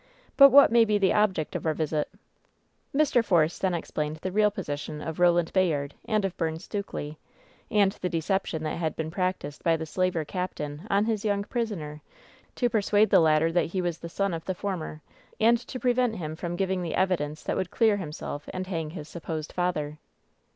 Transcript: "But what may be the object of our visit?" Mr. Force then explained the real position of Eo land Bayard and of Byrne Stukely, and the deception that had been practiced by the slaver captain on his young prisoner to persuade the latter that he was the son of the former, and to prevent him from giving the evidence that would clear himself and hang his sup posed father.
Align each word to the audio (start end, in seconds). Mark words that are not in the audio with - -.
"But 0.35 0.49
what 0.49 0.71
may 0.71 0.83
be 0.83 0.97
the 0.97 1.13
object 1.13 1.55
of 1.55 1.63
our 1.63 1.75
visit?" 1.75 2.09
Mr. 3.01 3.23
Force 3.23 3.59
then 3.59 3.75
explained 3.75 4.15
the 4.15 4.31
real 4.31 4.49
position 4.49 4.99
of 4.99 5.19
Eo 5.19 5.33
land 5.33 5.53
Bayard 5.53 5.93
and 6.05 6.25
of 6.25 6.35
Byrne 6.37 6.57
Stukely, 6.57 7.17
and 7.69 7.91
the 7.91 8.09
deception 8.09 8.63
that 8.63 8.77
had 8.79 8.95
been 8.95 9.11
practiced 9.11 9.63
by 9.63 9.77
the 9.77 9.85
slaver 9.85 10.25
captain 10.25 10.87
on 10.89 11.05
his 11.05 11.23
young 11.23 11.43
prisoner 11.43 12.01
to 12.55 12.67
persuade 12.67 13.11
the 13.11 13.19
latter 13.19 13.51
that 13.51 13.65
he 13.65 13.79
was 13.83 13.99
the 13.99 14.09
son 14.09 14.33
of 14.33 14.43
the 14.45 14.55
former, 14.55 15.03
and 15.39 15.59
to 15.67 15.79
prevent 15.79 16.15
him 16.15 16.35
from 16.35 16.55
giving 16.55 16.81
the 16.81 16.95
evidence 16.95 17.43
that 17.43 17.55
would 17.55 17.69
clear 17.69 17.97
himself 17.97 18.49
and 18.51 18.65
hang 18.65 18.89
his 18.89 19.07
sup 19.07 19.21
posed 19.21 19.53
father. 19.53 19.99